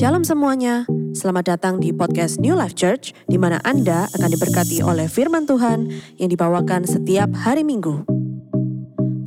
[0.00, 5.04] Shalom semuanya, selamat datang di podcast New Life Church, di mana Anda akan diberkati oleh
[5.04, 8.08] firman Tuhan yang dibawakan setiap hari Minggu.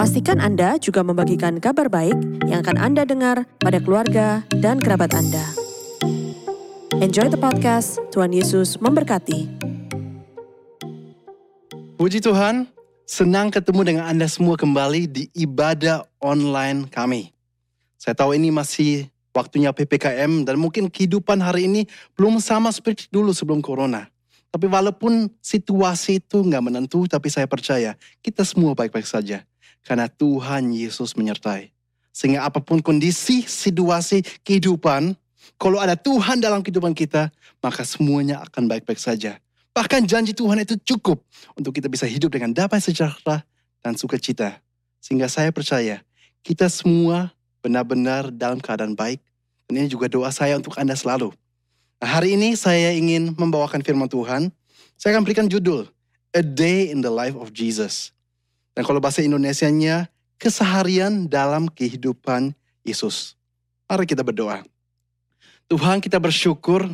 [0.02, 2.18] Pastikan Anda juga membagikan kabar baik
[2.50, 5.46] yang akan Anda dengar pada keluarga dan kerabat Anda.
[7.06, 9.46] Enjoy the podcast, Tuhan Yesus memberkati.
[12.02, 12.66] Puji Tuhan,
[13.06, 17.30] senang ketemu dengan Anda semua kembali di ibadah online kami.
[18.02, 21.82] Saya tahu ini masih waktunya PPKM dan mungkin kehidupan hari ini
[22.16, 24.08] belum sama seperti dulu sebelum Corona.
[24.54, 29.42] Tapi walaupun situasi itu nggak menentu, tapi saya percaya kita semua baik-baik saja.
[29.82, 31.74] Karena Tuhan Yesus menyertai.
[32.14, 35.18] Sehingga apa pun kondisi, situasi, kehidupan,
[35.58, 39.42] kalau ada Tuhan dalam kehidupan kita, maka semuanya akan baik-baik saja.
[39.74, 41.26] Bahkan janji Tuhan itu cukup
[41.58, 43.42] untuk kita bisa hidup dengan damai sejahtera
[43.82, 44.62] dan sukacita.
[45.02, 46.06] Sehingga saya percaya
[46.46, 49.24] kita semua benar-benar dalam keadaan baik.
[49.72, 51.32] Ini juga doa saya untuk Anda selalu.
[52.04, 54.52] Nah, hari ini saya ingin membawakan firman Tuhan.
[55.00, 55.88] Saya akan berikan judul,
[56.36, 58.12] A Day in the Life of Jesus.
[58.76, 62.52] Dan kalau bahasa Indonesianya, keseharian dalam kehidupan
[62.84, 63.40] Yesus.
[63.88, 64.68] Mari kita berdoa.
[65.72, 66.92] Tuhan kita bersyukur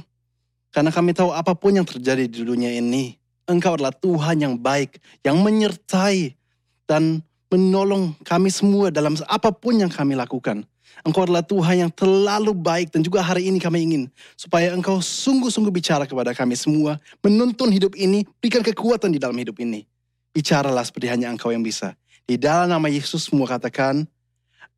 [0.69, 3.17] karena kami tahu apa pun yang terjadi di dunia ini,
[3.49, 6.37] Engkau adalah Tuhan yang baik, yang menyertai
[6.85, 10.63] dan menolong kami semua dalam apa pun yang kami lakukan.
[11.05, 14.03] Engkau adalah Tuhan yang terlalu baik dan juga hari ini kami ingin
[14.35, 19.57] supaya Engkau sungguh-sungguh bicara kepada kami semua, menuntun hidup ini, berikan kekuatan di dalam hidup
[19.63, 19.87] ini.
[20.35, 21.95] Bicaralah seperti hanya Engkau yang bisa.
[22.27, 24.05] Di dalam nama Yesus semua katakan,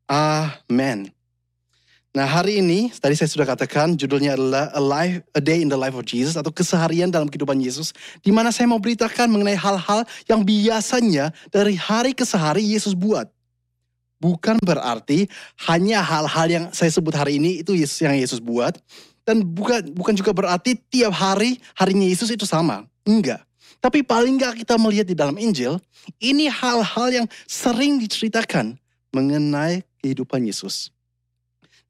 [0.08, 1.12] Amen.
[2.12, 5.80] Nah hari ini, tadi saya sudah katakan judulnya adalah A, life, A Day in the
[5.80, 7.96] Life of Jesus atau keseharian dalam kehidupan Yesus.
[8.20, 13.32] Di mana saya mau beritakan mengenai hal-hal yang biasanya dari hari ke sehari Yesus buat.
[14.20, 15.24] Bukan berarti
[15.64, 18.76] hanya hal-hal yang saya sebut hari ini itu Yesus yang Yesus buat.
[19.24, 22.84] Dan bukan bukan juga berarti tiap hari harinya Yesus itu sama.
[23.08, 23.40] Enggak.
[23.80, 25.80] Tapi paling enggak kita melihat di dalam Injil,
[26.20, 28.76] ini hal-hal yang sering diceritakan
[29.16, 30.92] mengenai kehidupan Yesus.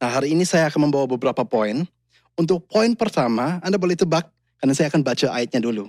[0.02, 1.86] Nah hari ini saya akan membawa beberapa poin.
[2.34, 4.26] Untuk poin pertama, Anda boleh tebak
[4.58, 5.86] karena saya akan baca ayatnya dulu.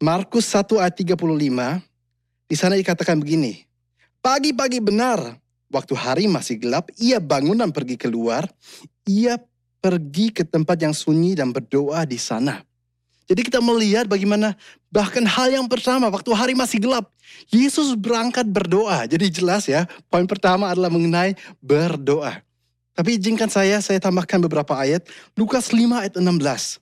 [0.00, 1.20] Markus 1 ayat 35,
[2.48, 3.68] di sana dikatakan begini.
[4.24, 5.36] Pagi-pagi benar,
[5.68, 8.48] waktu hari masih gelap, ia bangun dan pergi keluar.
[9.04, 9.36] Ia
[9.84, 12.64] pergi ke tempat yang sunyi dan berdoa di sana.
[13.28, 14.56] Jadi kita melihat bagaimana
[14.88, 17.12] bahkan hal yang pertama waktu hari masih gelap.
[17.52, 19.04] Yesus berangkat berdoa.
[19.04, 22.40] Jadi jelas ya, poin pertama adalah mengenai berdoa.
[22.92, 25.08] Tapi izinkan saya, saya tambahkan beberapa ayat.
[25.32, 26.80] Lukas 5 ayat 16.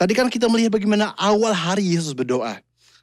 [0.00, 2.58] Tadi kan kita melihat bagaimana awal hari Yesus berdoa.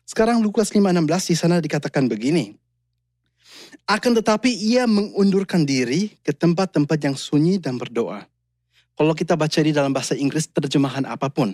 [0.10, 2.58] Sekarang Lukas 5 16 di sana dikatakan begini.
[3.86, 8.26] Akan tetapi ia mengundurkan diri ke tempat-tempat yang sunyi dan berdoa.
[8.98, 11.54] Kalau kita baca di dalam bahasa Inggris terjemahan apa pun.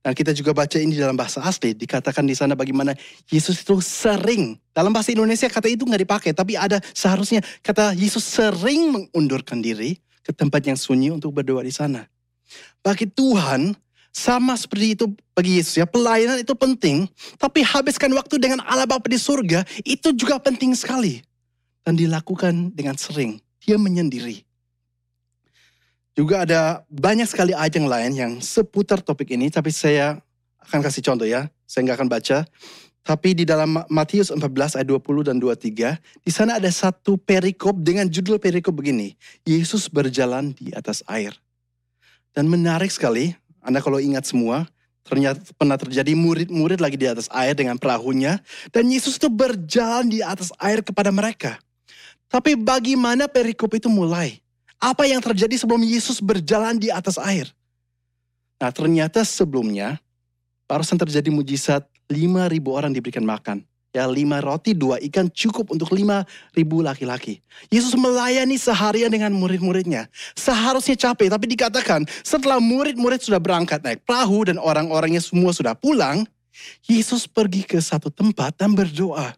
[0.00, 2.96] Dan kita juga baca ini dalam bahasa asli, dikatakan di sana bagaimana
[3.28, 8.24] Yesus itu sering, dalam bahasa Indonesia kata itu nggak dipakai, tapi ada seharusnya kata Yesus
[8.24, 12.08] sering mengundurkan diri ke tempat yang sunyi untuk berdoa di sana.
[12.80, 13.74] Bagi Tuhan,
[14.14, 15.04] sama seperti itu
[15.36, 17.04] bagi Yesus ya, pelayanan itu penting,
[17.36, 21.20] tapi habiskan waktu dengan Allah Bapa di surga, itu juga penting sekali.
[21.84, 24.45] Dan dilakukan dengan sering, dia menyendiri.
[26.16, 30.16] Juga ada banyak sekali ayat yang lain yang seputar topik ini, tapi saya
[30.64, 31.52] akan kasih contoh ya.
[31.68, 32.38] Saya nggak akan baca.
[33.04, 38.08] Tapi di dalam Matius 14 ayat 20 dan 23, di sana ada satu perikop dengan
[38.08, 39.14] judul perikop begini.
[39.46, 41.36] Yesus berjalan di atas air.
[42.34, 44.66] Dan menarik sekali, Anda kalau ingat semua,
[45.04, 48.40] ternyata pernah terjadi murid-murid lagi di atas air dengan perahunya.
[48.72, 51.60] Dan Yesus itu berjalan di atas air kepada mereka.
[52.26, 54.45] Tapi bagaimana perikop itu mulai?
[54.76, 57.48] Apa yang terjadi sebelum Yesus berjalan di atas air?
[58.60, 60.00] Nah ternyata sebelumnya
[60.68, 63.64] barusan terjadi mujizat 5.000 orang diberikan makan.
[63.96, 67.40] Ya lima roti, dua ikan cukup untuk lima ribu laki-laki.
[67.72, 70.12] Yesus melayani seharian dengan murid-muridnya.
[70.36, 76.28] Seharusnya capek, tapi dikatakan setelah murid-murid sudah berangkat naik perahu dan orang-orangnya semua sudah pulang,
[76.84, 79.32] Yesus pergi ke satu tempat dan berdoa.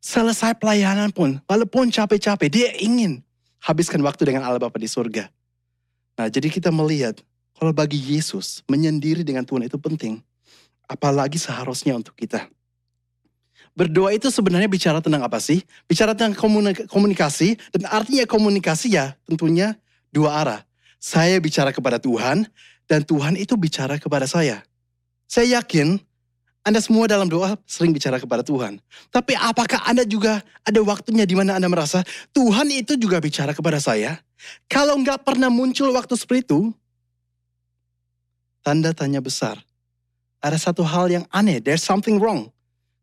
[0.00, 3.20] Selesai pelayanan pun, walaupun capek-capek, dia ingin
[3.62, 5.30] habiskan waktu dengan Allah Bapa di surga.
[6.18, 7.22] Nah, jadi kita melihat
[7.54, 10.18] kalau bagi Yesus menyendiri dengan Tuhan itu penting,
[10.90, 12.50] apalagi seharusnya untuk kita.
[13.72, 15.64] Berdoa itu sebenarnya bicara tentang apa sih?
[15.88, 16.36] Bicara tentang
[16.90, 19.78] komunikasi dan artinya komunikasi ya tentunya
[20.12, 20.60] dua arah.
[21.00, 22.44] Saya bicara kepada Tuhan
[22.84, 24.60] dan Tuhan itu bicara kepada saya.
[25.24, 25.96] Saya yakin
[26.62, 28.78] anda semua dalam doa sering bicara kepada Tuhan.
[29.10, 33.82] Tapi apakah Anda juga ada waktunya di mana Anda merasa Tuhan itu juga bicara kepada
[33.82, 34.22] saya?
[34.70, 36.60] Kalau nggak pernah muncul waktu seperti itu,
[38.62, 39.58] tanda tanya besar.
[40.38, 42.46] Ada satu hal yang aneh, there's something wrong.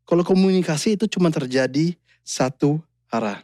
[0.07, 2.79] Kalau komunikasi itu cuma terjadi satu
[3.11, 3.43] arah.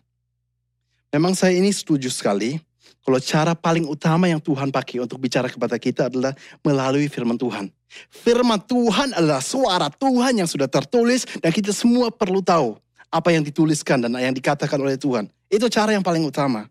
[1.12, 2.60] Memang saya ini setuju sekali
[3.06, 6.34] kalau cara paling utama yang Tuhan pakai untuk bicara kepada kita adalah
[6.66, 7.70] melalui firman Tuhan.
[8.10, 12.74] Firman Tuhan adalah suara Tuhan yang sudah tertulis dan kita semua perlu tahu
[13.14, 15.30] apa yang dituliskan dan yang dikatakan oleh Tuhan.
[15.54, 16.66] Itu cara yang paling utama.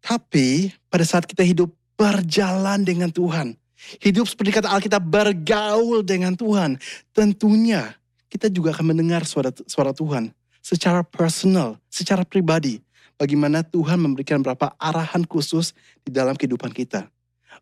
[0.00, 3.56] Tapi pada saat kita hidup berjalan dengan Tuhan,
[4.00, 6.76] hidup seperti kata Alkitab bergaul dengan Tuhan,
[7.12, 7.92] tentunya
[8.28, 12.83] kita juga akan mendengar suara suara Tuhan secara personal, secara pribadi.
[13.14, 15.72] Bagaimana Tuhan memberikan beberapa arahan khusus
[16.02, 17.06] di dalam kehidupan kita.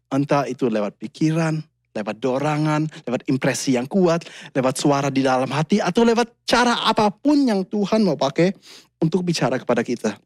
[0.08, 1.60] Entah itu lewat pikiran,
[1.92, 4.24] lewat dorangan, lewat impresi yang kuat,
[4.56, 8.56] lewat suara di dalam hati, atau lewat cara apa pun yang Tuhan mau pakai
[9.00, 10.16] untuk bicara kepada kita.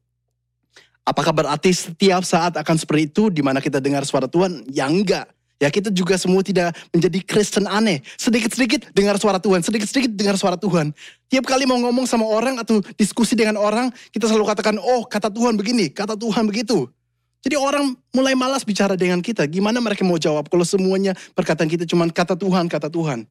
[1.06, 4.66] Apakah berarti setiap saat akan seperti itu di mana kita dengar suara Tuhan?
[4.70, 5.30] Ya enggak.
[5.56, 8.04] Ya kita juga semua tidak menjadi Kristen aneh.
[8.20, 10.92] Sedikit-sedikit dengar suara Tuhan, sedikit-sedikit dengar suara Tuhan.
[11.32, 15.32] Tiap kali mau ngomong sama orang atau diskusi dengan orang, kita selalu katakan, oh kata
[15.32, 16.92] Tuhan begini, kata Tuhan begitu.
[17.40, 19.48] Jadi orang mulai malas bicara dengan kita.
[19.48, 23.24] Gimana mereka mau jawab kalau semuanya perkataan kita cuma kata Tuhan, kata Tuhan.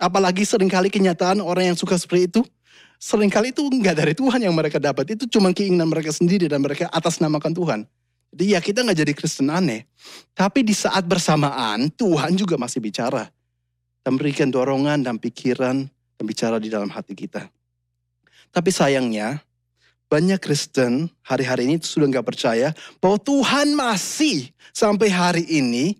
[0.00, 2.40] Apalagi sering kali kenyataan orang yang suka seperti itu,
[2.98, 5.14] sering kali itu nggak dari Tuhan yang mereka dapat.
[5.14, 7.80] Itu cuma keinginan mereka sendiri dan mereka atas namakan Tuhan.
[8.38, 9.82] Jadi ya kita nggak jadi Kristen aneh.
[10.30, 13.26] Tapi di saat bersamaan Tuhan juga masih bicara.
[14.06, 17.50] Dan memberikan dorongan dan pikiran dan bicara di dalam hati kita.
[18.54, 19.42] Tapi sayangnya
[20.06, 22.70] banyak Kristen hari-hari ini sudah nggak percaya
[23.02, 25.98] bahwa Tuhan masih sampai hari ini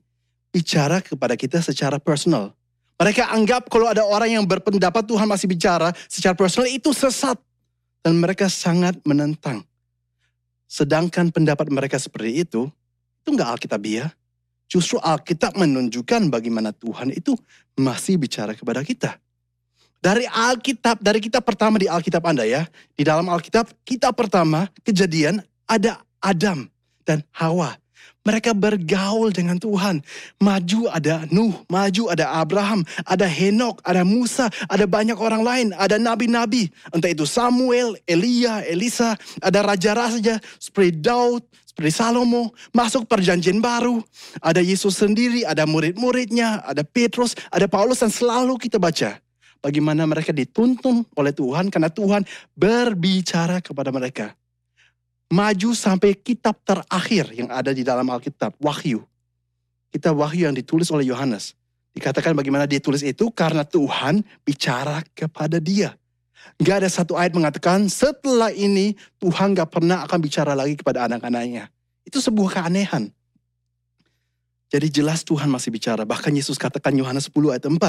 [0.55, 2.55] bicara kepada kita secara personal.
[3.03, 7.35] Mereka anggap kalau ada orang yang berpendapat Tuhan masih bicara secara personal itu sesat.
[7.99, 9.68] Dan mereka sangat menentang.
[10.69, 12.69] Sedangkan pendapat mereka seperti itu,
[13.25, 14.13] itu nggak Alkitabiah.
[14.69, 17.33] Justru Alkitab menunjukkan bagaimana Tuhan itu
[17.81, 19.17] masih bicara kepada kita.
[19.99, 22.69] Dari Alkitab, dari kitab pertama di Alkitab Anda ya.
[22.93, 26.69] Di dalam Alkitab, kitab pertama kejadian ada Adam
[27.03, 27.81] dan Hawa.
[28.29, 30.05] Mereka bergaul dengan Tuhan.
[30.45, 35.97] Maju ada Nuh, maju ada Abraham, ada Henok, ada Musa, ada banyak orang lain, ada
[35.97, 36.69] nabi-nabi.
[36.93, 44.05] Entah itu Samuel, Elia, Elisa, ada raja-raja seperti Daud, seperti Salomo, masuk perjanjian baru.
[44.45, 49.17] Ada Yesus sendiri, ada murid-muridnya, ada Petrus, ada Paulus, dan selalu kita baca.
[49.65, 54.37] Bagaimana mereka dituntun oleh Tuhan karena Tuhan berbicara kepada mereka
[55.29, 59.05] maju sampai kitab terakhir yang ada di dalam Alkitab, Wahyu.
[59.93, 61.57] Kitab Wahyu yang ditulis oleh Yohanes.
[61.97, 65.97] Dikatakan bagaimana dia tulis itu karena Tuhan bicara kepada dia.
[66.63, 71.69] Gak ada satu ayat mengatakan setelah ini Tuhan gak pernah akan bicara lagi kepada anak-anaknya.
[72.07, 73.13] Itu sebuah keanehan.
[74.69, 76.05] Jadi jelas Tuhan masih bicara.
[76.05, 77.81] Bahkan Yesus katakan Yohanes 10 ayat 4.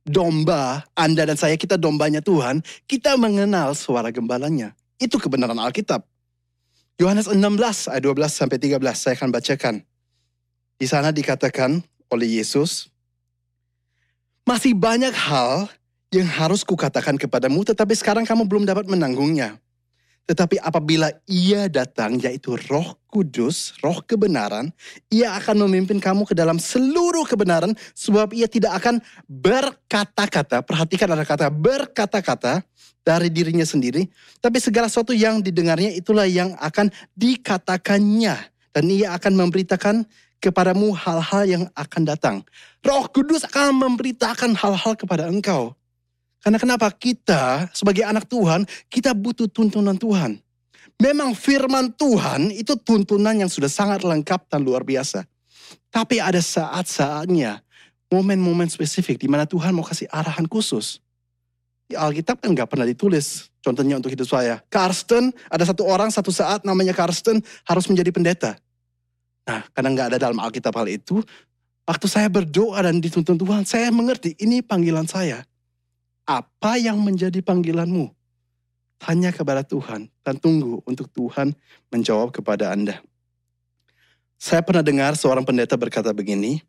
[0.00, 2.62] Domba, Anda dan saya kita dombanya Tuhan.
[2.86, 4.72] Kita mengenal suara gembalanya.
[4.96, 6.06] Itu kebenaran Alkitab.
[7.00, 7.40] Yohanes 16
[7.88, 9.74] ayat 12 sampai 13 saya akan bacakan.
[10.76, 11.80] Di sana dikatakan
[12.12, 12.92] oleh Yesus,
[14.44, 15.72] masih banyak hal
[16.12, 19.56] yang harus kukatakan kepadamu, tetapi sekarang kamu belum dapat menanggungnya.
[20.28, 24.68] Tetapi apabila ia datang, yaitu roh kudus, roh kebenaran,
[25.08, 31.24] ia akan memimpin kamu ke dalam seluruh kebenaran, sebab ia tidak akan berkata-kata, perhatikan ada
[31.24, 32.60] kata berkata-kata,
[33.00, 34.06] dari dirinya sendiri,
[34.38, 38.36] tapi segala sesuatu yang didengarnya itulah yang akan dikatakannya
[38.70, 40.04] dan ia akan memberitakan
[40.40, 42.36] kepadamu hal-hal yang akan datang.
[42.80, 45.76] Roh Kudus akan memberitakan hal-hal kepada engkau.
[46.40, 50.40] Karena kenapa kita sebagai anak Tuhan, kita butuh tuntunan Tuhan.
[50.96, 55.24] Memang firman Tuhan itu tuntunan yang sudah sangat lengkap dan luar biasa.
[55.92, 57.60] Tapi ada saat-saatnya,
[58.08, 61.00] momen-momen spesifik di mana Tuhan mau kasih arahan khusus.
[61.94, 63.50] Alkitab kan nggak pernah ditulis.
[63.60, 64.62] Contohnya untuk hidup saya.
[64.72, 68.52] Karsten, ada satu orang satu saat namanya Karsten harus menjadi pendeta.
[69.44, 71.20] Nah, karena nggak ada dalam Alkitab hal itu,
[71.84, 75.44] waktu saya berdoa dan dituntun Tuhan, saya mengerti ini panggilan saya.
[76.24, 78.08] Apa yang menjadi panggilanmu?
[79.00, 81.56] Tanya kepada Tuhan dan tunggu untuk Tuhan
[81.88, 83.00] menjawab kepada Anda.
[84.40, 86.64] Saya pernah dengar seorang pendeta berkata begini,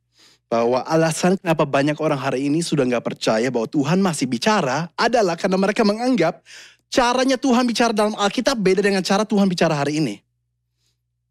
[0.51, 5.39] bahwa alasan kenapa banyak orang hari ini sudah nggak percaya bahwa Tuhan masih bicara adalah
[5.39, 6.43] karena mereka menganggap
[6.91, 10.19] caranya Tuhan bicara dalam Alkitab beda dengan cara Tuhan bicara hari ini.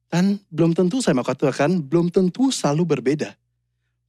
[0.08, 3.36] Dan belum tentu saya mau katakan, belum tentu selalu berbeda.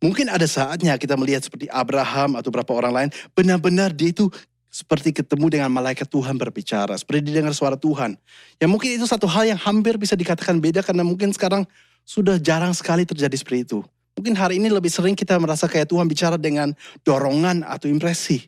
[0.02, 4.32] Mungkin ada saatnya kita melihat seperti Abraham atau beberapa orang lain, benar-benar dia itu
[4.72, 8.16] seperti ketemu dengan malaikat Tuhan berbicara, seperti didengar suara Tuhan.
[8.58, 11.68] Ya mungkin itu satu hal yang hampir bisa dikatakan beda karena mungkin sekarang
[12.08, 13.86] sudah jarang sekali terjadi seperti itu.
[14.18, 18.44] Mungkin hari ini lebih sering kita merasa kayak Tuhan bicara dengan dorongan atau impresi.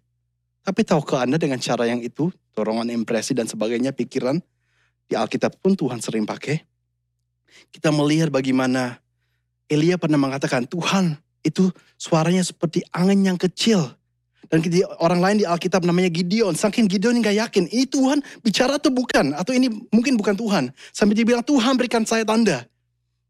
[0.63, 4.39] Tapi tahukah Anda dengan cara yang itu, dorongan, impresi dan sebagainya, pikiran,
[5.08, 6.63] di Alkitab pun Tuhan sering pakai.
[7.67, 9.00] Kita melihat bagaimana
[9.67, 11.67] Elia pernah mengatakan, Tuhan itu
[12.00, 13.91] suaranya seperti angin yang kecil.
[14.48, 14.60] Dan
[15.01, 16.55] orang lain di Alkitab namanya Gideon.
[16.55, 19.36] Saking Gideon nggak yakin, ini Tuhan bicara atau bukan?
[19.36, 20.70] Atau ini mungkin bukan Tuhan.
[20.96, 22.63] Sampai dia bilang, Tuhan berikan saya tanda.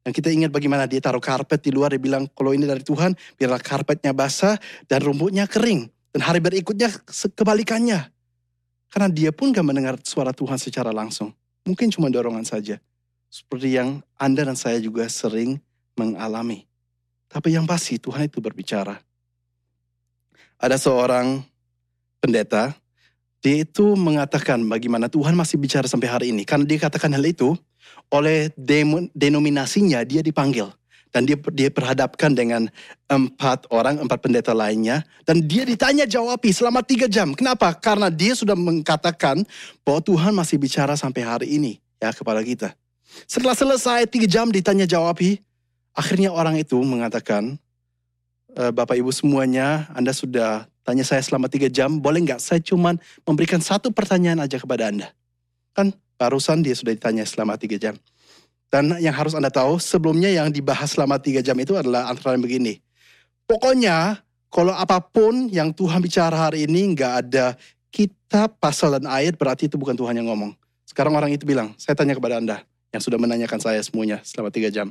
[0.04, 3.16] Dan kita ingat bagaimana dia taruh karpet di luar, dia bilang kalau ini dari Tuhan,
[3.40, 4.60] biarlah karpetnya basah
[4.92, 5.88] dan rumputnya kering.
[6.12, 6.92] Dan hari berikutnya
[7.34, 8.12] kebalikannya.
[8.92, 11.32] Karena dia pun gak mendengar suara Tuhan secara langsung.
[11.64, 12.78] Mungkin cuma dorongan saja.
[13.32, 15.58] Seperti yang Anda dan saya juga sering
[15.98, 16.68] mengalami.
[17.32, 19.00] Tapi yang pasti Tuhan itu berbicara.
[20.62, 21.42] Ada seorang
[22.22, 22.78] pendeta,
[23.42, 26.46] dia itu mengatakan bagaimana Tuhan masih bicara sampai hari ini.
[26.46, 27.58] Karena dia katakan hal itu,
[28.13, 28.54] oleh
[29.13, 30.70] denominasinya dia dipanggil.
[31.13, 32.66] Dan dia, dia perhadapkan dengan
[33.06, 35.06] empat orang, empat pendeta lainnya.
[35.22, 37.38] Dan dia ditanya jawabi selama tiga jam.
[37.38, 37.70] Kenapa?
[37.78, 39.46] Karena dia sudah mengatakan
[39.86, 42.74] bahwa Tuhan masih bicara sampai hari ini ya kepada kita.
[43.30, 45.38] Setelah selesai tiga jam ditanya jawabi,
[45.94, 47.62] akhirnya orang itu mengatakan,
[48.58, 52.98] e, Bapak Ibu semuanya, Anda sudah tanya saya selama tiga jam, boleh nggak saya cuma
[53.22, 55.13] memberikan satu pertanyaan aja kepada Anda?
[55.78, 57.96] Kan barusan dia sudah ditanya selama tiga jam.
[58.74, 62.41] Dan yang harus Anda tahu, sebelumnya yang dibahas selama tiga jam itu adalah antara yang
[62.41, 62.82] begini.
[63.46, 67.53] Pokoknya, kalau apa pun yang Tuhan bicara hari ini, nggak ada
[67.93, 70.58] kitab, pasal, dan ayat, berarti itu bukan Tuhan yang ngomong.
[70.89, 74.74] Sekarang orang itu bilang, saya tanya kepada Anda, yang sudah menanyakan saya semuanya selama tiga
[74.74, 74.89] jam.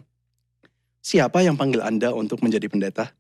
[1.03, 3.11] Siapa yang panggil Anda untuk menjadi pendeta?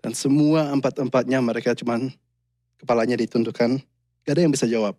[0.00, 2.08] Dan semua empat-empatnya mereka cuman
[2.80, 3.84] kepalanya ditundukkan,
[4.24, 4.96] gak ada yang bisa jawab.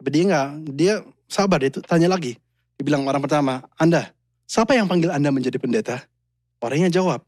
[0.00, 0.94] Tapi dia nggak, dia
[1.28, 2.40] sabar, dia tanya lagi.
[2.80, 4.16] Dibilang orang pertama, Anda,
[4.48, 6.00] siapa yang panggil Anda menjadi pendeta?
[6.64, 7.20] Orangnya jawab,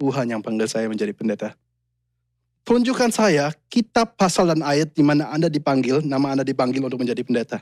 [0.00, 1.52] Tuhan yang panggil saya menjadi pendeta.
[2.64, 7.20] Tunjukkan saya kitab, pasal, dan ayat di mana Anda dipanggil, nama Anda dipanggil untuk menjadi
[7.20, 7.60] pendeta.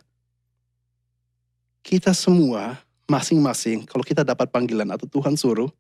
[1.83, 2.79] Kita semua,
[3.11, 5.71] masing-masing, kalau kita dapat panggilan atau Tuhan suruh,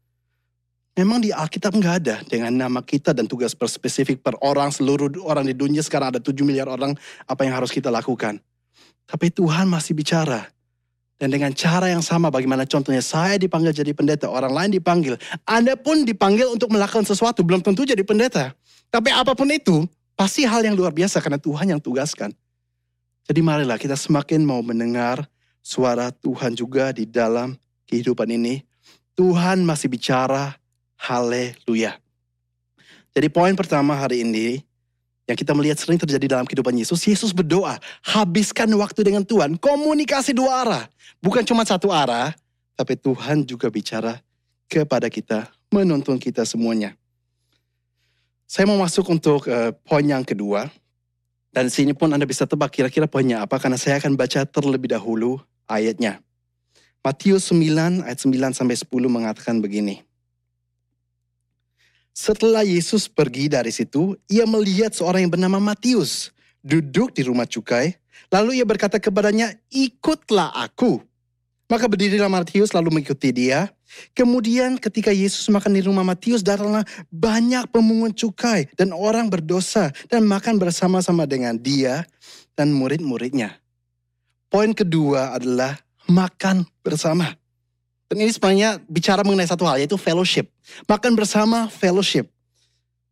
[0.99, 5.47] memang di Alkitab nggak ada dengan nama kita dan tugas spesifik per orang, seluruh orang
[5.47, 6.99] di dunia sekarang ada 7 miliar orang,
[7.31, 8.43] apa yang harus kita lakukan.
[9.07, 10.51] Tapi Tuhan masih bicara.
[11.17, 15.17] Dan dengan cara yang sama bagaimana contohnya saya dipanggil jadi pendeta, orang lain dipanggil.
[15.49, 18.53] Anda pun dipanggil untuk melakukan sesuatu, belum tentu jadi pendeta.
[18.93, 22.37] Tapi apa pun itu, pasti hal yang luar biasa karena Tuhan yang tugaskan.
[23.25, 25.25] Jadi marilah kita semakin mau mendengar
[25.65, 27.57] suara Tuhan juga di dalam
[27.89, 28.63] kehidupan ini.
[29.17, 30.53] Tuhan masih bicara,
[31.01, 31.97] haleluya.
[33.17, 34.61] Jadi poin pertama hari ini,
[35.27, 40.31] yang kita melihat sering terjadi dalam kehidupan Yesus, Yesus berdoa, habiskan waktu dengan Tuhan, komunikasi
[40.31, 40.85] dua arah.
[41.19, 42.31] Bukan cuma satu arah,
[42.79, 44.23] tapi Tuhan juga bicara
[44.71, 46.95] kepada kita, menuntun kita semuanya.
[48.47, 50.71] Saya mau masuk untuk uh, poin yang kedua.
[51.51, 55.43] Dan sini pun Anda bisa tebak kira-kira poinnya apa, karena saya akan baca terlebih dahulu
[55.67, 56.23] ayatnya.
[57.03, 60.06] Matius 9 ayat 9 sampai 10 mengatakan begini.
[62.17, 66.33] Setelah Yesus pergi dari situ, ia melihat seorang yang bernama Matius
[66.65, 67.93] duduk di rumah cukai.
[68.33, 71.05] Lalu ia berkata kepadanya, ikutlah aku.
[71.69, 73.69] Maka berdirilah Matius lalu mengikuti dia.
[74.17, 80.25] Kemudian ketika Yesus makan di rumah Matius, datanglah banyak pemungut cukai dan orang berdosa dan
[80.25, 82.09] makan bersama-sama dengan dia
[82.57, 83.61] dan murid-muridnya.
[84.49, 85.77] Poin kedua adalah
[86.09, 87.37] makan bersama.
[88.07, 90.47] Dan ini sebenarnya bicara mengenai satu hal yaitu fellowship.
[90.87, 92.31] Makan bersama fellowship.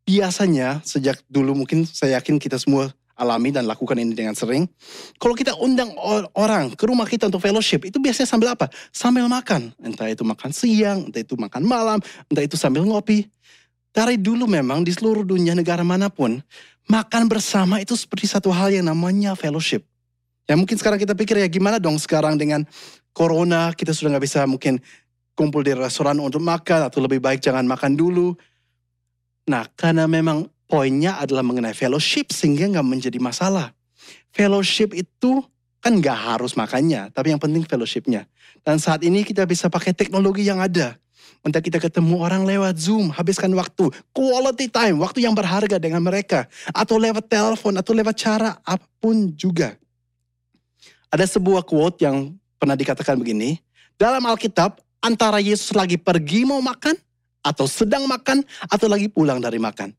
[0.06, 4.66] Biasanya sejak dulu mungkin saya yakin kita semua alami dan lakukan ini dengan sering.
[5.18, 5.94] Kalau kita undang
[6.34, 8.66] orang ke rumah kita untuk fellowship, itu biasanya sambil apa?
[8.90, 9.70] Sambil makan.
[9.82, 11.98] Entah itu makan siang, entah itu makan malam,
[12.30, 13.26] entah itu sambil ngopi.
[13.94, 16.42] Dari dulu memang di seluruh dunia negara mana pun,
[16.90, 19.86] makan bersama itu seperti satu hal yang namanya fellowship.
[20.44, 22.68] Ya mungkin sekarang kita pikir ya gimana dong sekarang dengan
[23.14, 24.82] corona kita sudah nggak bisa mungkin
[25.38, 28.34] kumpul di restoran untuk makan atau lebih baik jangan makan dulu.
[29.48, 33.70] Nah karena memang poinnya adalah mengenai fellowship sehingga nggak menjadi masalah.
[34.34, 35.40] Fellowship itu
[35.78, 38.26] kan nggak harus makannya, tapi yang penting fellowshipnya.
[38.64, 40.96] Dan saat ini kita bisa pakai teknologi yang ada.
[41.44, 46.48] Entah kita ketemu orang lewat Zoom, habiskan waktu, quality time, waktu yang berharga dengan mereka.
[46.72, 49.76] Atau lewat telepon, atau lewat cara apa pun juga.
[51.12, 52.32] Ada sebuah quote yang
[52.64, 53.60] pernah dikatakan begini,
[54.00, 56.96] dalam Alkitab antara Yesus lagi pergi mau makan,
[57.44, 58.40] atau sedang makan,
[58.72, 59.92] atau lagi pulang dari makan.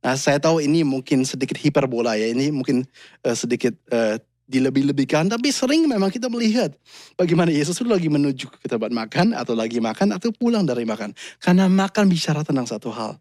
[0.00, 2.88] Nah saya tahu ini mungkin sedikit hiperbola ya, ini mungkin
[3.28, 4.16] uh, sedikit uh,
[4.48, 6.72] dilebih-lebihkan, tapi sering memang kita melihat
[7.20, 11.12] bagaimana Yesus itu lagi menuju ke tempat makan atau lagi makan atau pulang dari makan.
[11.36, 13.20] Karena makan bicara tentang satu hal,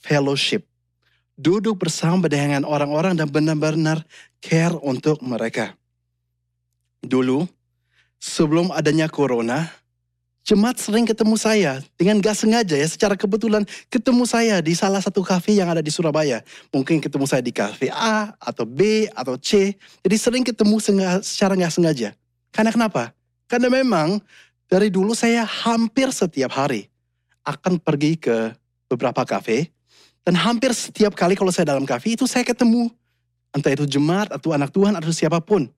[0.00, 0.64] fellowship.
[1.36, 4.00] Duduk bersama dengan orang-orang dan benar-benar
[4.40, 5.76] care untuk mereka.
[7.04, 7.44] Dulu,
[8.24, 9.68] sebelum adanya corona,
[10.44, 15.24] Jemaat sering ketemu saya dengan gak sengaja ya secara kebetulan ketemu saya di salah satu
[15.24, 16.44] kafe yang ada di Surabaya.
[16.68, 19.72] Mungkin ketemu saya di kafe A atau B atau C.
[20.04, 20.76] Jadi sering ketemu
[21.24, 22.12] secara gak sengaja.
[22.52, 23.16] Karena kenapa?
[23.48, 24.20] Karena memang
[24.68, 26.92] dari dulu saya hampir setiap hari
[27.48, 28.52] akan pergi ke
[28.92, 29.72] beberapa kafe.
[30.20, 32.92] Dan hampir setiap kali kalau saya dalam kafe itu saya ketemu.
[33.56, 35.72] Entah itu jemaat atau anak Tuhan atau siapa pun.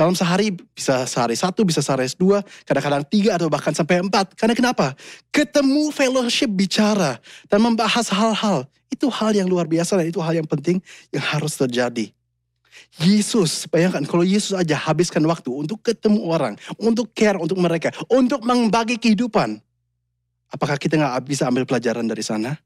[0.00, 4.32] Dalam sehari bisa sehari satu, bisa sehari dua, kadang-kadang tiga atau bahkan sampai empat.
[4.32, 4.96] Karena kenapa?
[5.28, 7.20] Ketemu fellowship bicara
[7.52, 8.64] dan membahas hal-hal.
[8.88, 10.80] Itu hal yang luar biasa dan itu hal yang penting
[11.12, 12.08] yang harus terjadi.
[12.96, 18.40] Yesus, bayangkan kalau Yesus aja habiskan waktu untuk ketemu orang, untuk care untuk mereka, untuk
[18.40, 19.60] membagi kehidupan.
[20.48, 22.56] Apakah kita nggak bisa ambil pelajaran dari sana?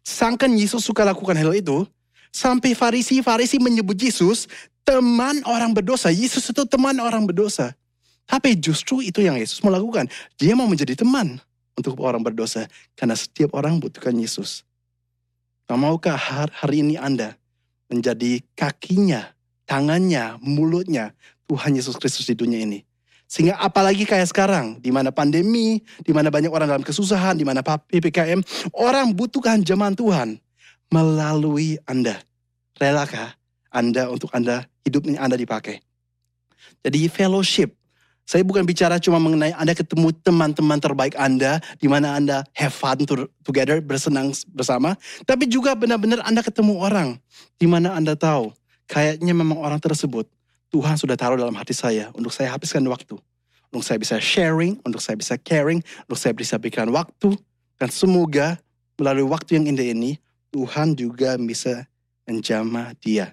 [0.00, 1.84] Sangkan Yesus suka lakukan hal itu,
[2.32, 4.46] sampai Farisi-Farisi menyebut Yesus
[4.88, 6.08] teman orang berdosa.
[6.08, 7.76] Yesus itu teman orang berdosa.
[8.28, 10.08] Tapi justru itu yang Yesus mau lakukan.
[10.40, 11.40] Dia mau menjadi teman
[11.76, 12.68] untuk orang berdosa.
[12.96, 14.64] Karena setiap orang butuhkan Yesus.
[15.68, 16.16] Nah, maukah
[16.48, 17.36] hari ini Anda
[17.92, 19.32] menjadi kakinya,
[19.68, 21.12] tangannya, mulutnya
[21.44, 22.80] Tuhan Yesus Kristus di dunia ini?
[23.28, 27.60] Sehingga apalagi kayak sekarang, di mana pandemi, di mana banyak orang dalam kesusahan, di mana
[27.60, 28.40] PPKM,
[28.72, 30.40] orang butuhkan zaman Tuhan
[30.92, 32.20] melalui Anda.
[32.78, 33.36] Relakah
[33.72, 35.80] Anda untuk Anda hidupnya Anda dipakai.
[36.84, 37.74] Jadi fellowship.
[38.28, 43.00] Saya bukan bicara cuma mengenai Anda ketemu teman-teman terbaik Anda, di mana Anda have fun
[43.40, 45.00] together, bersenang bersama.
[45.24, 47.16] Tapi juga benar-benar Anda ketemu orang,
[47.56, 48.52] di mana Anda tahu,
[48.84, 50.28] kayaknya memang orang tersebut,
[50.68, 53.16] Tuhan sudah taruh dalam hati saya, untuk saya habiskan waktu.
[53.72, 57.32] Untuk saya bisa sharing, untuk saya bisa caring, untuk saya bisa berikan waktu.
[57.80, 58.60] Dan semoga
[59.00, 61.84] melalui waktu yang indah ini, Tuhan juga bisa
[62.28, 63.32] menjamah dia.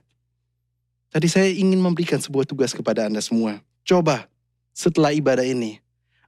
[1.12, 3.64] Tadi saya ingin memberikan sebuah tugas kepada Anda semua.
[3.88, 4.28] Coba
[4.76, 5.80] setelah ibadah ini,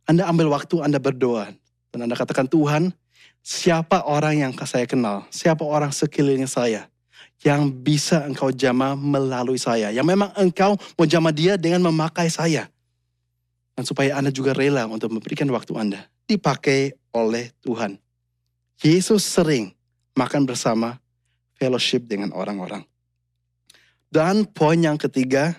[0.08, 1.52] Anda ambil waktu Anda berdoa.
[1.91, 2.95] Dan Anda katakan, Tuhan,
[3.43, 5.28] siapa orang yang saya kenal?
[5.28, 6.88] Siapa orang sekeliling saya?
[7.43, 9.91] Yang bisa engkau jamah melalui saya.
[9.91, 12.71] Yang memang engkau mau jamah dia dengan memakai saya.
[13.76, 16.02] Dan supaya Anda juga rela untuk memberikan waktu Anda.
[16.26, 18.00] Dipakai oleh Tuhan.
[18.82, 19.77] Yesus sering
[20.18, 20.98] makan bersama
[21.56, 22.82] fellowship dengan orang-orang.
[24.10, 25.54] Dan poin yang ketiga,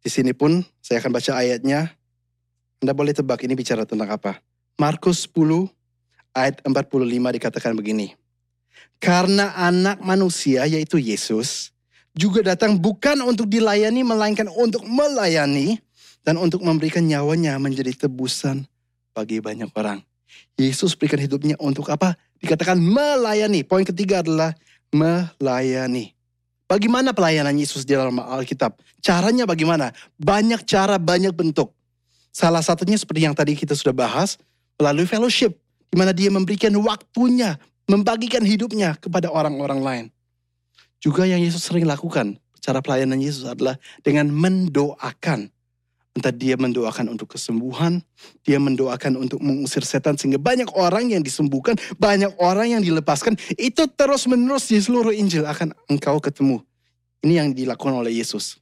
[0.00, 1.90] di sini pun saya akan baca ayatnya.
[2.80, 4.40] Anda boleh tebak ini bicara tentang apa.
[4.80, 5.68] Markus 10
[6.32, 8.16] ayat 45 dikatakan begini.
[8.96, 11.72] Karena anak manusia yaitu Yesus
[12.16, 15.80] juga datang bukan untuk dilayani melainkan untuk melayani
[16.24, 18.64] dan untuk memberikan nyawanya menjadi tebusan
[19.12, 20.00] bagi banyak orang.
[20.58, 22.16] Yesus berikan hidupnya untuk apa?
[22.40, 23.64] Dikatakan melayani.
[23.64, 24.52] Poin ketiga adalah
[24.92, 26.12] melayani.
[26.70, 28.78] Bagaimana pelayanan Yesus di dalam Alkitab?
[29.02, 29.90] Caranya bagaimana?
[30.22, 31.74] Banyak cara, banyak bentuk.
[32.30, 34.38] Salah satunya seperti yang tadi kita sudah bahas,
[34.78, 35.58] melalui fellowship.
[35.90, 37.58] Di mana dia memberikan waktunya,
[37.90, 40.04] membagikan hidupnya kepada orang-orang lain.
[41.02, 43.74] Juga yang Yesus sering lakukan, cara pelayanan Yesus adalah
[44.06, 45.50] dengan mendoakan.
[46.20, 48.04] Entah dia mendoakan untuk kesembuhan,
[48.44, 53.40] dia mendoakan untuk mengusir setan sehingga banyak orang yang disembuhkan, banyak orang yang dilepaskan.
[53.56, 56.60] Itu terus menerus di seluruh Injil akan engkau ketemu.
[57.24, 58.60] Ini yang dilakukan oleh Yesus.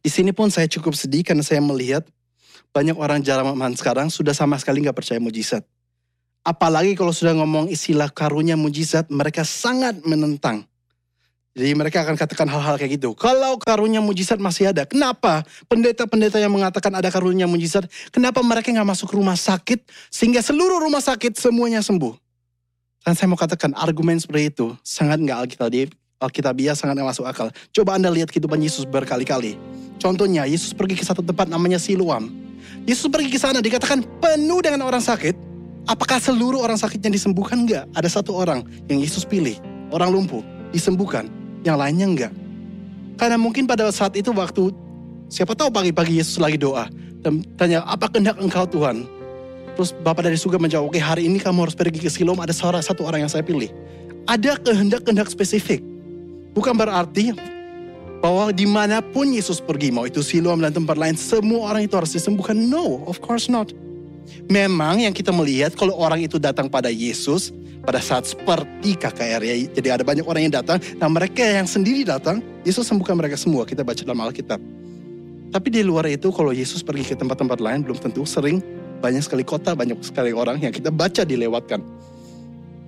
[0.00, 2.08] Di sini pun saya cukup sedih karena saya melihat
[2.72, 5.68] banyak orang zaman sekarang sudah sama sekali nggak percaya mujizat.
[6.40, 10.64] Apalagi kalau sudah ngomong istilah karunia mujizat, mereka sangat menentang.
[11.52, 13.12] Jadi mereka akan katakan hal-hal kayak gitu.
[13.12, 18.88] Kalau karunia mujizat masih ada, kenapa pendeta-pendeta yang mengatakan ada karunia mujizat, kenapa mereka nggak
[18.88, 22.16] masuk rumah sakit sehingga seluruh rumah sakit semuanya sembuh?
[23.04, 25.92] Dan saya mau katakan argumen seperti itu sangat nggak alkitabiah,
[26.24, 27.52] alkitabiah sangat nggak masuk akal.
[27.68, 29.60] Coba anda lihat kehidupan Yesus berkali-kali.
[30.00, 32.32] Contohnya Yesus pergi ke satu tempat namanya Siluam.
[32.88, 35.36] Yesus pergi ke sana dikatakan penuh dengan orang sakit.
[35.84, 37.60] Apakah seluruh orang sakitnya disembuhkan?
[37.60, 37.84] Enggak.
[37.92, 39.58] Ada satu orang yang Yesus pilih,
[39.92, 42.32] orang lumpuh, disembuhkan yang lainnya enggak.
[43.18, 44.74] Karena mungkin pada saat itu waktu
[45.30, 46.90] siapa tahu pagi-pagi Yesus lagi doa
[47.22, 49.06] dan tanya apa kehendak engkau Tuhan.
[49.72, 52.84] Terus Bapak dari surga menjawab, oke hari ini kamu harus pergi ke Siloam, ada seorang
[52.84, 53.72] satu orang yang saya pilih.
[54.28, 55.80] Ada kehendak-kehendak spesifik.
[56.52, 57.32] Bukan berarti
[58.20, 61.96] bahwa di mana pun Yesus pergi, mau itu Siloam dan tempat lain, semua orang itu
[61.96, 62.52] harus disembuhkan.
[62.52, 63.72] No, of course not.
[64.52, 67.48] Memang yang kita melihat kalau orang itu datang pada Yesus,
[67.82, 69.54] pada saat seperti KKR ya.
[69.74, 70.78] Jadi ada banyak orang yang datang.
[70.98, 73.66] Nah mereka yang sendiri datang, Yesus sembuhkan mereka semua.
[73.66, 74.58] Kita baca dalam Alkitab.
[75.52, 78.64] Tapi di luar itu kalau Yesus pergi ke tempat-tempat lain belum tentu sering
[79.04, 81.82] banyak sekali kota, banyak sekali orang yang kita baca dilewatkan.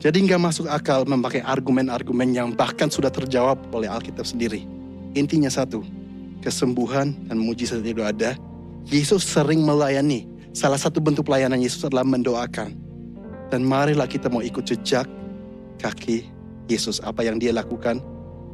[0.01, 4.65] Jadi nggak masuk akal memakai argumen-argumen yang bahkan sudah terjawab oleh Alkitab sendiri.
[5.13, 5.85] Intinya satu,
[6.41, 8.37] kesembuhan dan mujizat itu ada.
[8.85, 10.29] Yesus sering melayani.
[10.55, 12.84] Salah satu bentuk pelayanan Yesus adalah mendoakan.
[13.53, 15.09] Dan marilah kita mau ikut jejak
[15.81, 16.29] kaki
[16.69, 17.01] Yesus.
[17.05, 18.01] Apa yang dia lakukan,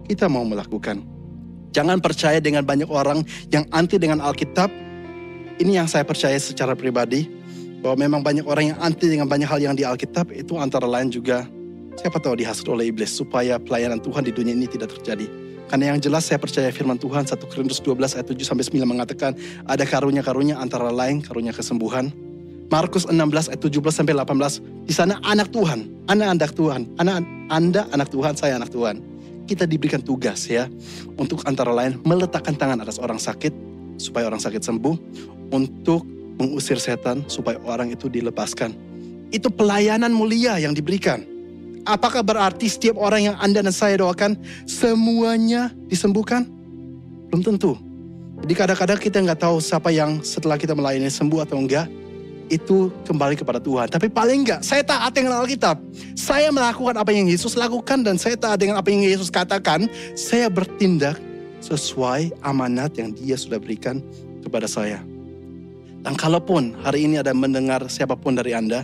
[0.07, 1.07] kita mau melakukan.
[1.70, 3.22] Jangan percaya dengan banyak orang
[3.55, 4.68] yang anti dengan Alkitab.
[5.61, 7.31] Ini yang saya percaya secara pribadi.
[7.81, 10.35] Bahwa memang banyak orang yang anti dengan banyak hal yang di Alkitab.
[10.35, 11.46] Itu antara lain juga
[11.96, 13.14] siapa tahu dihasut oleh iblis.
[13.14, 15.31] Supaya pelayanan Tuhan di dunia ini tidak terjadi.
[15.70, 19.38] Karena yang jelas saya percaya firman Tuhan 1 Korintus 12 ayat 7 sampai 9 mengatakan
[19.70, 22.11] ada karunia-karunia antara lain karunia kesembuhan.
[22.70, 27.90] Markus 16 ayat 17 sampai 18 di sana anak Tuhan, anak anak Tuhan, anak Anda
[27.90, 29.11] anak Tuhan, saya anak Tuhan
[29.50, 30.70] kita diberikan tugas ya
[31.18, 33.50] untuk antara lain meletakkan tangan atas orang sakit
[33.98, 34.94] supaya orang sakit sembuh,
[35.50, 36.06] untuk
[36.38, 38.70] mengusir setan supaya orang itu dilepaskan.
[39.35, 41.26] Itu pelayanan mulia yang diberikan.
[41.83, 44.38] Apakah berarti setiap orang yang Anda dan saya doakan
[44.70, 46.46] semuanya disembuhkan?
[47.28, 47.74] Belum tentu.
[48.40, 51.90] Jadi kadang-kadang kita nggak tahu siapa yang setelah kita melayani sembuh atau enggak
[52.50, 53.86] itu kembali kepada Tuhan.
[53.86, 55.78] Tapi paling enggak, saya taat dengan Alkitab.
[56.18, 59.86] Saya melakukan apa yang Yesus lakukan dan saya taat dengan apa yang Yesus katakan.
[60.18, 61.16] Saya bertindak
[61.62, 64.02] sesuai amanat yang dia sudah berikan
[64.42, 65.00] kepada saya.
[66.02, 68.82] Dan kalaupun hari ini ada mendengar siapa pun dari Anda,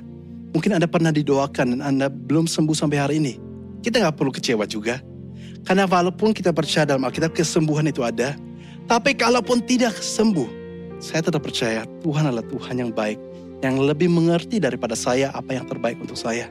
[0.55, 3.35] mungkin Anda pernah didoakan dan Anda belum sembuh sampai hari ini.
[3.83, 5.03] Kita nggak perlu kecewa juga.
[5.67, 8.39] Karena walaupun kita percaya dalam Alkitab kesembuhan itu ada,
[8.87, 10.47] tapi kalaupun tidak sembuh,
[11.03, 13.19] saya tetap percaya Tuhan adalah Tuhan yang baik
[13.65, 16.49] yang lebih mengerti daripada saya apa yang terbaik untuk saya.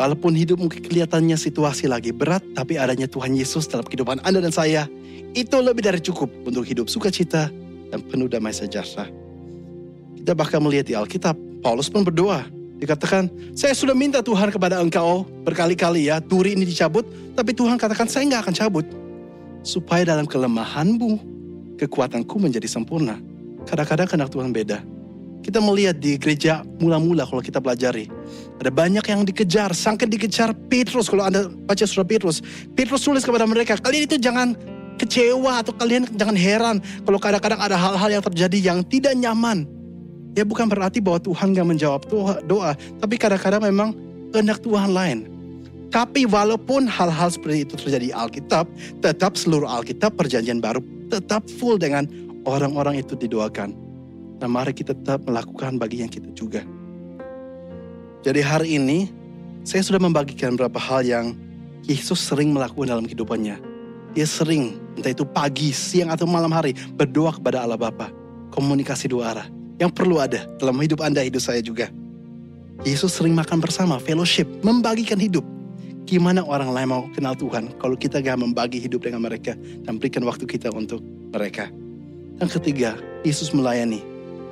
[0.00, 4.48] Walaupun hidup mungkin kelihatannya situasi lagi berat, tapi adanya Tuhan Yesus dalam kehidupan Anda dan
[4.48, 4.88] saya,
[5.36, 7.52] itu lebih dari cukup untuk hidup sukacita
[7.92, 9.12] dan penuh damai sejahtera.
[10.16, 12.48] Kita bahkan melihat di Alkitab, Paulus pun berdoa.
[12.80, 17.04] Dikatakan, saya sudah minta Tuhan kepada engkau berkali-kali ya, duri ini dicabut,
[17.36, 18.86] tapi Tuhan katakan saya nggak akan cabut.
[19.60, 21.20] Supaya dalam kelemahanmu,
[21.76, 23.20] kekuatanku menjadi sempurna.
[23.68, 24.80] Kadang-kadang kehendak Tuhan beda.
[25.40, 28.12] Kita melihat di gereja mula-mula kalau kita pelajari.
[28.60, 31.08] Ada banyak yang dikejar, sangka dikejar Petrus.
[31.08, 32.44] Kalau Anda baca surah Petrus.
[32.76, 34.52] Petrus tulis kepada mereka, kalian itu jangan
[35.00, 36.76] kecewa atau kalian jangan heran.
[37.08, 39.64] Kalau kadang-kadang ada hal-hal yang terjadi yang tidak nyaman.
[40.36, 42.00] Ya bukan berarti bahwa Tuhan gak menjawab
[42.44, 42.76] doa.
[42.76, 43.96] Tapi kadang-kadang memang
[44.30, 45.18] kehendak Tuhan lain.
[45.90, 48.70] Tapi walaupun hal-hal seperti itu terjadi di Alkitab,
[49.02, 50.78] tetap seluruh Alkitab perjanjian baru
[51.10, 52.06] tetap full dengan
[52.46, 53.89] orang-orang itu didoakan
[54.40, 56.64] Nah mari kita tetap melakukan bagian kita juga.
[58.24, 59.08] Jadi hari ini
[59.64, 61.26] saya sudah membagikan beberapa hal yang
[61.84, 63.60] Yesus sering melakukan dalam kehidupannya.
[64.16, 68.10] Dia sering, entah itu pagi, siang, atau malam hari, berdoa kepada Allah Bapa.
[68.50, 69.46] Komunikasi dua arah.
[69.78, 71.88] Yang perlu ada dalam hidup Anda, hidup saya juga.
[72.84, 75.44] Yesus sering makan bersama, fellowship, membagikan hidup.
[76.08, 79.54] Gimana orang lain mau kenal Tuhan kalau kita gak membagi hidup dengan mereka
[79.86, 80.98] dan berikan waktu kita untuk
[81.30, 81.70] mereka.
[82.42, 84.02] Yang ketiga, Yesus melayani.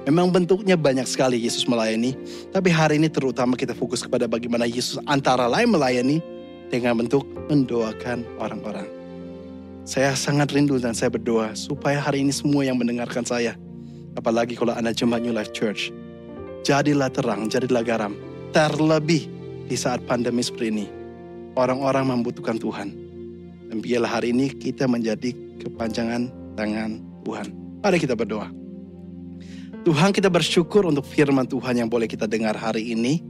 [0.07, 2.15] Memang bentuknya banyak sekali Yesus melayani,
[2.55, 6.23] tapi hari ini terutama kita fokus kepada bagaimana Yesus antara lain melayani
[6.71, 8.89] dengan bentuk mendoakan orang-orang.
[9.89, 13.57] Saya sangat rindu dan saya berdoa supaya hari ini semua yang mendengarkan saya,
[14.17, 15.89] apalagi kalau Anda jemaat New Life Church,
[16.61, 18.13] jadilah terang, jadilah garam,
[18.53, 19.29] terlebih
[19.65, 20.87] di saat pandemi seperti ini.
[21.57, 22.93] Orang-orang membutuhkan Tuhan.
[23.69, 27.47] Dan biarlah hari ini kita menjadi kepanjangan tangan Tuhan.
[27.85, 28.49] Mari kita berdoa.
[29.85, 33.20] Tuhan kita bersyukur untuk firman Tuhan yang boleh kita dengar hari ini.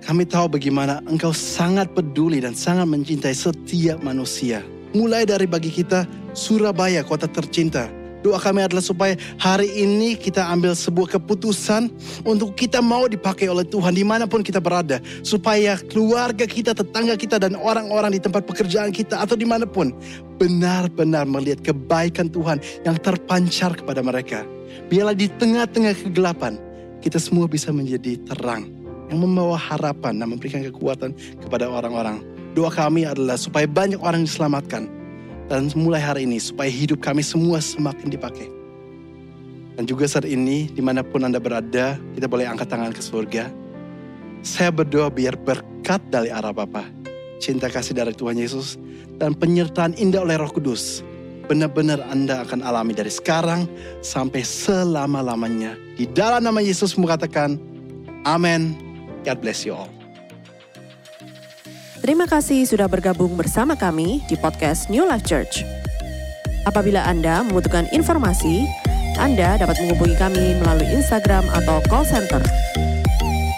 [0.00, 4.64] Kami tahu bagaimana engkau sangat peduli dan sangat mencintai setiap manusia.
[4.96, 7.99] Mulai dari bagi kita Surabaya, kota tercinta.
[8.20, 11.88] Doa kami adalah supaya hari ini kita ambil sebuah keputusan
[12.28, 15.00] untuk kita mau dipakai oleh Tuhan di mana pun kita berada.
[15.24, 19.96] Supaya keluarga kita, tetangga kita, dan orang-orang di tempat pekerjaan kita atau di mana pun
[20.36, 24.44] benar-benar melihat kebaikan Tuhan yang terpancar kepada mereka.
[24.92, 26.60] Biarlah di tengah-tengah kegelapan
[27.00, 28.68] kita semua bisa menjadi terang
[29.08, 32.20] yang membawa harapan dan memberikan kekuatan kepada orang-orang.
[32.52, 34.99] Doa kami adalah supaya banyak orang diselamatkan
[35.50, 38.46] dan mulai hari ini supaya hidup kami semua semakin dipakai.
[39.74, 43.50] Dan juga saat ini di mana pun Anda berada, kita boleh angkat tangan ke surga.
[44.46, 46.86] Saya berdoa biar berkat dari arah Bapa,
[47.42, 48.78] cinta kasih dari Tuhan Yesus,
[49.18, 51.02] dan penyertaan indah oleh Roh Kudus.
[51.50, 53.66] Benar-benar Anda akan alami dari sekarang
[54.06, 55.74] sampai selama-lamanya.
[55.98, 57.58] Di dalam nama Yesus mengatakan,
[58.22, 58.78] Amin.
[59.26, 59.99] God bless you all.
[62.00, 65.68] Terima kasih sudah bergabung bersama kami di podcast New Life Church.
[66.64, 68.64] Apabila Anda membutuhkan informasi,
[69.20, 72.40] Anda dapat menghubungi kami melalui Instagram atau call center.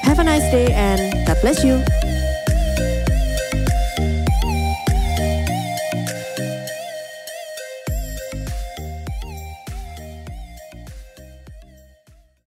[0.02, 1.78] Have a nice day and God bless you.